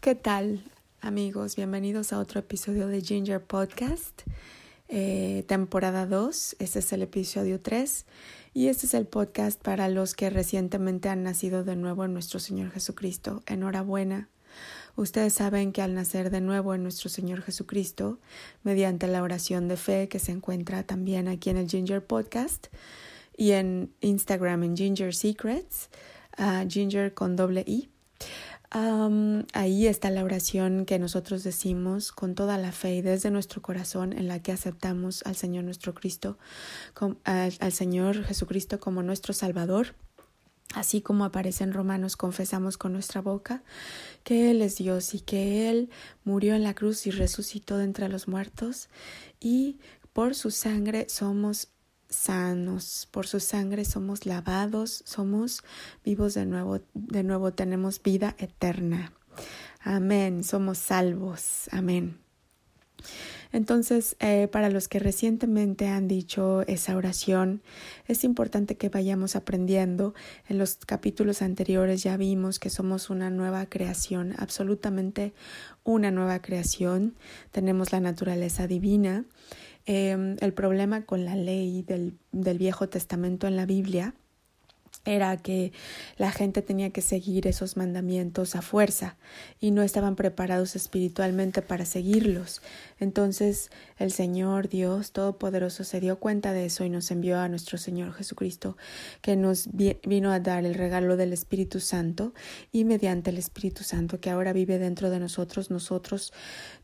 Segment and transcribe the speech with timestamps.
[0.00, 0.64] ¿Qué tal
[1.02, 1.56] amigos?
[1.56, 4.22] Bienvenidos a otro episodio de Ginger Podcast,
[4.88, 6.56] eh, temporada 2.
[6.58, 8.06] Este es el episodio 3
[8.54, 12.40] y este es el podcast para los que recientemente han nacido de nuevo en nuestro
[12.40, 13.42] Señor Jesucristo.
[13.44, 14.30] Enhorabuena.
[14.96, 18.18] Ustedes saben que al nacer de nuevo en nuestro Señor Jesucristo,
[18.62, 22.68] mediante la oración de fe que se encuentra también aquí en el Ginger Podcast
[23.36, 25.90] y en Instagram en Ginger Secrets,
[26.38, 27.90] uh, Ginger con doble I,
[28.70, 34.12] ahí está la oración que nosotros decimos con toda la fe y desde nuestro corazón
[34.12, 36.38] en la que aceptamos al Señor nuestro Cristo,
[37.24, 39.94] al, al Señor Jesucristo como nuestro Salvador.
[40.72, 43.64] Así como aparece en Romanos, confesamos con nuestra boca
[44.22, 45.90] que Él es Dios y que Él
[46.22, 48.88] murió en la cruz y resucitó de entre los muertos
[49.40, 49.80] y
[50.12, 51.68] por su sangre somos
[52.10, 55.62] sanos, por su sangre somos lavados, somos
[56.04, 59.12] vivos de nuevo, de nuevo tenemos vida eterna.
[59.82, 62.18] Amén, somos salvos, amén.
[63.52, 67.62] Entonces, eh, para los que recientemente han dicho esa oración,
[68.06, 70.14] es importante que vayamos aprendiendo.
[70.48, 75.32] En los capítulos anteriores ya vimos que somos una nueva creación, absolutamente
[75.82, 77.16] una nueva creación.
[77.50, 79.24] Tenemos la naturaleza divina
[79.86, 84.14] Em, el problema con la ley del, del Viejo Testamento en la Biblia
[85.04, 85.72] era que
[86.18, 89.16] la gente tenía que seguir esos mandamientos a fuerza
[89.58, 92.60] y no estaban preparados espiritualmente para seguirlos.
[92.98, 97.78] Entonces el Señor Dios Todopoderoso se dio cuenta de eso y nos envió a nuestro
[97.78, 98.76] Señor Jesucristo,
[99.22, 102.34] que nos vino a dar el regalo del Espíritu Santo
[102.70, 106.32] y mediante el Espíritu Santo que ahora vive dentro de nosotros, nosotros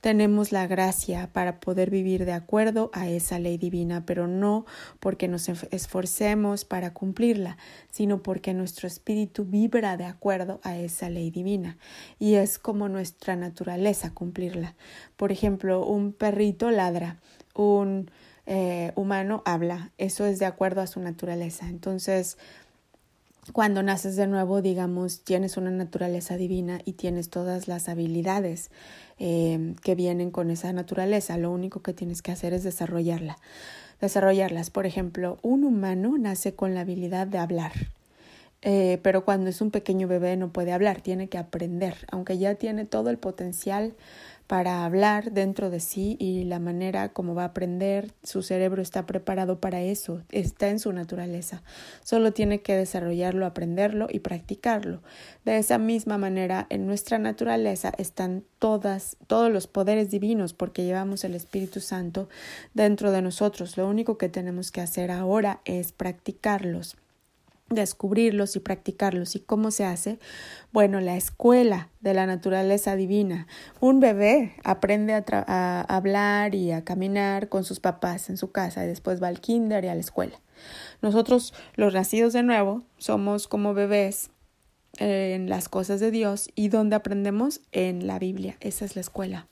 [0.00, 4.64] tenemos la gracia para poder vivir de acuerdo a esa ley divina, pero no
[5.00, 7.58] porque nos esforcemos para cumplirla,
[7.90, 11.76] sino porque nuestro espíritu vibra de acuerdo a esa ley divina
[12.18, 14.74] y es como nuestra naturaleza cumplirla.
[15.16, 17.18] Por ejemplo, un perrito ladra,
[17.54, 18.10] un
[18.46, 21.68] eh, humano habla, eso es de acuerdo a su naturaleza.
[21.68, 22.38] Entonces,
[23.52, 28.70] cuando naces de nuevo, digamos, tienes una naturaleza divina y tienes todas las habilidades
[29.18, 31.38] eh, que vienen con esa naturaleza.
[31.38, 33.38] Lo único que tienes que hacer es desarrollarla.
[34.00, 34.70] Desarrollarlas.
[34.70, 37.72] Por ejemplo, un humano nace con la habilidad de hablar.
[38.68, 42.56] Eh, pero cuando es un pequeño bebé no puede hablar, tiene que aprender, aunque ya
[42.56, 43.94] tiene todo el potencial
[44.48, 49.06] para hablar dentro de sí y la manera como va a aprender, su cerebro está
[49.06, 51.62] preparado para eso, está en su naturaleza.
[52.02, 55.00] Solo tiene que desarrollarlo, aprenderlo y practicarlo.
[55.44, 61.22] De esa misma manera, en nuestra naturaleza están todas, todos los poderes divinos porque llevamos
[61.22, 62.28] el Espíritu Santo
[62.74, 63.76] dentro de nosotros.
[63.76, 66.96] Lo único que tenemos que hacer ahora es practicarlos
[67.68, 69.34] descubrirlos y practicarlos.
[69.36, 70.18] ¿Y cómo se hace?
[70.72, 73.46] Bueno, la escuela de la naturaleza divina.
[73.80, 78.88] Un bebé aprende a, hablar y a caminar con sus papás en su casa y
[78.88, 80.40] después va al kinder y a la escuela.
[81.02, 84.30] Nosotros, los nacidos de nuevo, somos como bebés
[84.98, 88.56] en las cosas de Dios y donde aprendemos en la Biblia.
[88.60, 89.46] Esa es la escuela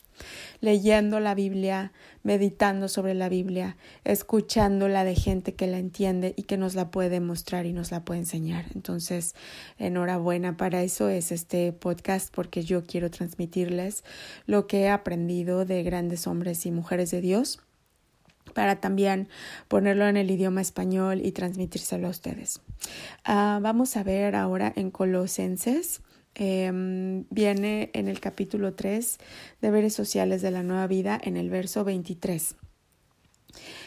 [0.61, 1.91] leyendo la Biblia,
[2.23, 7.19] meditando sobre la Biblia, escuchándola de gente que la entiende y que nos la puede
[7.19, 8.65] mostrar y nos la puede enseñar.
[8.73, 9.35] Entonces,
[9.77, 14.03] enhorabuena para eso es este podcast porque yo quiero transmitirles
[14.45, 17.59] lo que he aprendido de grandes hombres y mujeres de Dios
[18.53, 19.27] para también
[19.67, 22.61] ponerlo en el idioma español y transmitírselo a ustedes.
[23.23, 26.01] Ah, vamos a ver ahora en Colosenses
[26.35, 29.17] Em, viene en el capítulo 3,
[29.61, 32.55] Deberes Sociales de la Nueva Vida, en el verso 23.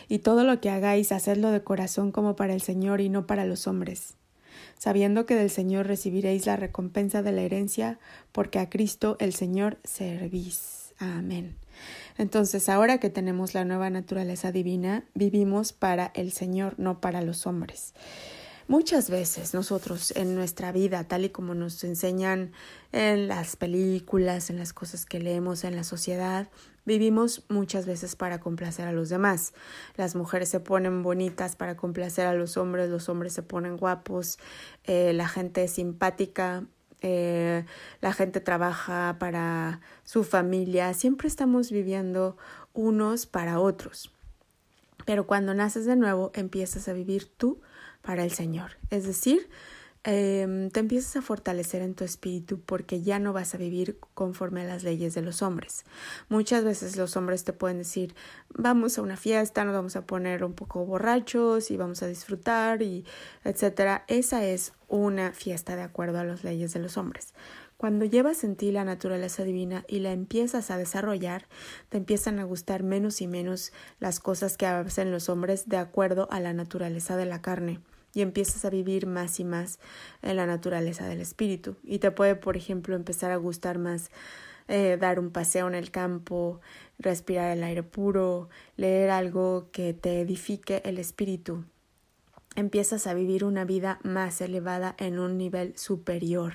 [0.09, 3.44] Y todo lo que hagáis, hacedlo de corazón como para el Señor y no para
[3.44, 4.14] los hombres,
[4.78, 7.98] sabiendo que del Señor recibiréis la recompensa de la herencia,
[8.32, 10.94] porque a Cristo el Señor servís.
[10.98, 11.56] Amén.
[12.16, 17.47] Entonces, ahora que tenemos la nueva naturaleza divina, vivimos para el Señor, no para los
[17.47, 17.92] hombres.
[18.68, 22.52] Muchas veces nosotros en nuestra vida, tal y como nos enseñan
[22.92, 26.50] en las películas, en las cosas que leemos en la sociedad,
[26.84, 29.54] vivimos muchas veces para complacer a los demás.
[29.97, 34.38] Las mujeres se ponen bonitas para complacer a los hombres, los hombres se ponen guapos,
[34.84, 36.66] eh, la gente es simpática,
[37.00, 37.64] eh,
[38.03, 42.36] la gente trabaja para su familia, siempre estamos viviendo
[42.74, 44.12] unos para otros.
[45.04, 47.60] Pero cuando naces de nuevo, empiezas a vivir tú
[48.03, 48.72] para el Señor.
[48.91, 49.48] Es decir,
[50.04, 54.62] em, te empiezas a fortalecer en tu espíritu porque ya no vas a vivir conforme
[54.62, 55.84] a las leyes de los hombres.
[56.28, 58.15] Muchas veces los hombres te pueden decir,
[58.50, 62.83] vamos a una fiesta, nos vamos a poner un poco borrachos y vamos a disfrutar
[62.83, 63.04] y
[63.45, 64.04] etcétera.
[64.09, 67.34] Esa es una fiesta de acuerdo a las leyes de los hombres.
[67.78, 71.47] Cuando llevas en ti la naturaleza divina y la empiezas a desarrollar,
[71.91, 76.27] te empiezan a gustar menos y menos las cosas que hacen los hombres de acuerdo
[76.33, 77.78] a la naturaleza de la carne
[78.13, 79.78] y empiezas a vivir más y más
[80.22, 81.77] en la naturaleza del espíritu.
[81.84, 84.10] Y te puede, por ejemplo, empezar a gustar más
[84.66, 86.60] eh, dar un paseo en el campo,
[86.98, 91.65] respirar el aire puro, leer algo que te edifique el espíritu.
[92.57, 96.54] Empiezas a vivir una vida más elevada en un nivel superior.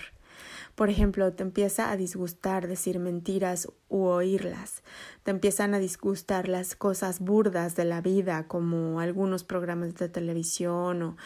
[0.75, 4.83] Por ejemplo, te empieza a disgustar decir mentiras u oírlas.
[5.23, 11.01] Te empiezan a disgustar las cosas burdas de la vida, como algunos programas de televisión
[11.03, 11.17] o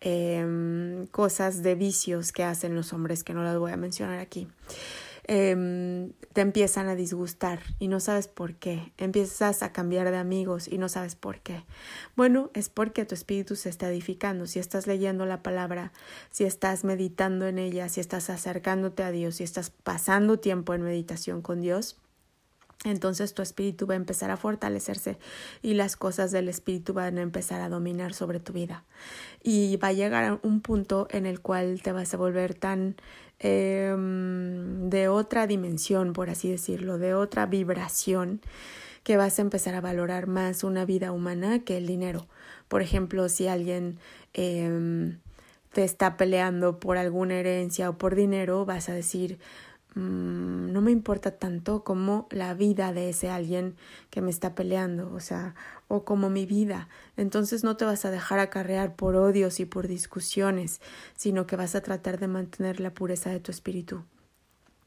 [0.00, 4.48] em, cosas de vicios que hacen los hombres, que no las voy a mencionar aquí.
[5.26, 8.92] Em, te empiezan a disgustar y no sabes por qué.
[8.98, 11.64] Empiezas a cambiar de amigos y no sabes por qué.
[12.14, 14.46] Bueno, es porque tu espíritu se está edificando.
[14.46, 15.92] Si estás leyendo la palabra,
[16.30, 20.82] si estás meditando en ella, si estás acercándote a Dios, si estás pasando tiempo en
[20.82, 21.96] meditación con Dios,
[22.84, 25.18] entonces tu espíritu va a empezar a fortalecerse
[25.62, 28.84] y las cosas del espíritu van a empezar a dominar sobre tu vida.
[29.42, 32.96] Y va a llegar a un punto en el cual te vas a volver tan
[33.40, 38.40] Em, de otra dimensión, por así decirlo, de otra vibración,
[39.02, 42.26] que vas a empezar a valorar más una vida humana que el dinero.
[42.68, 43.98] Por ejemplo, si alguien
[44.32, 45.16] eh,
[45.72, 49.38] te está peleando por alguna herencia o por dinero, vas a decir,
[49.94, 53.76] Mm, no me importa tanto como la vida de ese alguien
[54.10, 55.54] que me está peleando, o sea,
[55.88, 56.88] o como mi vida.
[57.16, 60.80] Entonces no te vas a dejar acarrear por odios y por discusiones,
[61.16, 64.04] sino que vas a tratar de mantener la pureza de tu espíritu.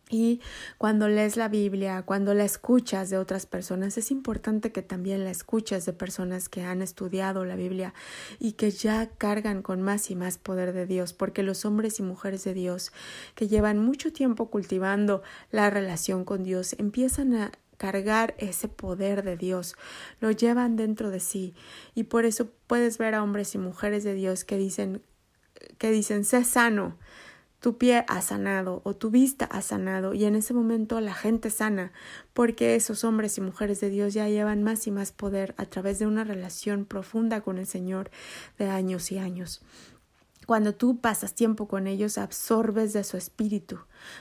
[0.10, 0.40] Y
[0.78, 5.32] cuando lees la Biblia, cuando la escuchas de otras personas, es importante que también la
[5.32, 7.94] escuches de personas que han estudiado la Biblia
[8.40, 12.04] y que ya cargan con más y más poder de Dios, porque los hombres y
[12.04, 12.94] mujeres de Dios
[13.36, 19.38] que llevan mucho tiempo cultivando la relación con Dios empiezan a cargar ese poder de
[19.38, 19.76] Dios,
[20.20, 21.54] lo llevan dentro de sí.
[21.96, 25.02] Y por eso puedes ver a hombres y mujeres de Dios que dicen
[25.78, 26.98] que dicen sé sano,
[27.60, 31.50] tu pie ha sanado o tu vista ha sanado y en ese momento la gente
[31.50, 31.92] sana
[32.34, 36.00] porque esos hombres y mujeres de Dios ya llevan más y más poder a través
[36.00, 38.12] de una relación profunda con el Señor
[38.58, 39.62] de años y años.
[40.48, 43.80] Cuando tú pasas tiempo con ellos, absorbes de su espíritu.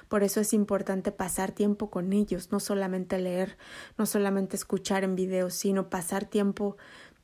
[0.08, 3.56] Por eso es importante pasar tiempo con ellos, no solamente leer,
[3.96, 6.78] no solamente escuchar en videos, sino pasar tiempo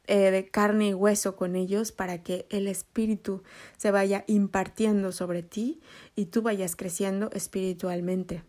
[0.09, 3.45] eh, de carne y hueso con ellos para que el espíritu
[3.77, 5.81] se vaya impartiendo sobre ti
[6.17, 8.43] y tú vayas creciendo espiritualmente.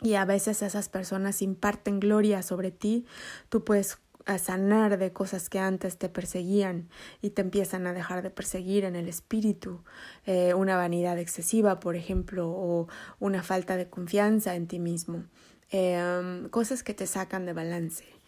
[0.00, 3.04] Y a veces esas personas imparten gloria sobre ti,
[3.50, 3.98] tú puedes
[4.38, 6.88] sanar de cosas que antes te perseguían
[7.20, 9.82] y te empiezan a dejar de perseguir en el espíritu,
[10.24, 12.88] eh, una vanidad excesiva, por ejemplo, o
[13.18, 15.24] una falta de confianza en ti mismo,
[15.70, 18.19] eh, cosas que te sacan de balance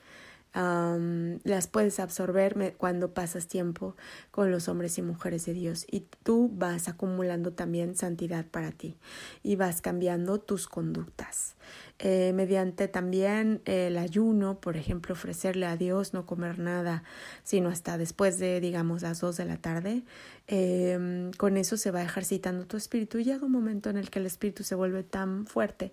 [0.55, 3.97] las puedes absorber cuando pasas tiempo
[4.31, 5.87] con los hombres y mujeres de Dios.
[5.91, 8.97] Y tú vas acumulando también santidad para ti
[9.43, 11.57] y vas cambiando tus conductas.
[11.99, 17.05] Eh, mediante también el ayuno, por ejemplo, ofrecerle a Dios no comer nada,
[17.45, 20.03] sino hasta después de, digamos, las dos de la tarde,
[20.49, 23.19] em, con eso se va ejercitando tu espíritu.
[23.19, 25.93] Y llega un momento en el que el espíritu se vuelve tan fuerte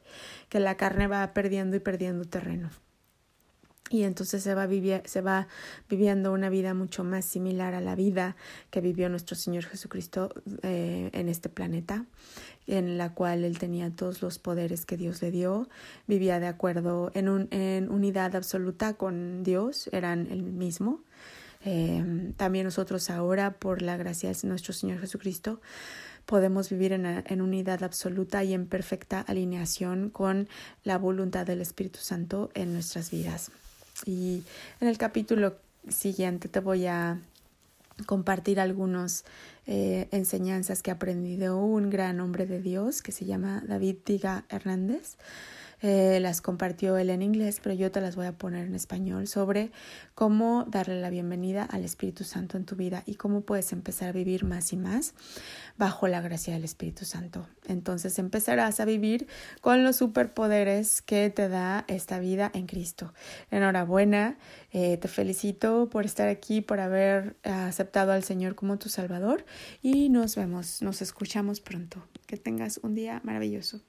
[0.50, 2.69] que la carne va perdiendo y perdiendo terreno
[3.89, 4.67] y entonces se va,
[5.05, 5.47] se va
[5.89, 8.35] viviendo una vida mucho más similar a la vida
[8.69, 10.31] que vivió nuestro Señor Jesucristo
[10.61, 12.05] eh, en este planeta,
[12.67, 15.67] en la cual él tenía todos los poderes que Dios le dio,
[16.07, 21.01] vivía de acuerdo en, un, en unidad absoluta con Dios, eran el mismo.
[21.65, 25.59] Eh, también nosotros ahora, por la gracia de nuestro Señor Jesucristo,
[26.25, 30.47] podemos vivir en, en, unidad absoluta y en perfecta alineación con
[30.83, 33.51] la voluntad del Espíritu Santo en nuestras vidas.
[34.06, 34.44] Y
[34.79, 35.56] en el capítulo
[35.89, 37.19] siguiente te voy a
[38.06, 39.25] compartir algunas
[39.68, 44.45] eh, enseñanzas que aprendí de un gran hombre de Dios que se llama David Diga
[44.49, 45.18] Hernández.
[45.81, 49.28] Eh, las compartió él en inglés, pero yo te las voy a poner en español
[49.28, 49.71] sobre
[50.14, 54.12] cómo darle la bienvenida al Espíritu Santo en tu vida y cómo puedes empezar a
[54.12, 55.14] vivir más y más
[55.78, 57.48] bajo la gracia del Espíritu Santo.
[57.68, 59.28] Entonces empezarás a vivir
[59.62, 63.14] con los superpoderes que te da esta vida en Cristo.
[63.52, 64.38] Enhorabuena,
[64.71, 69.45] eh, te felicito por estar aquí, por haber aceptado al Señor como tu Salvador
[69.81, 72.04] y nos vemos, nos escuchamos pronto.
[72.28, 73.81] Que tengas un día maravilloso.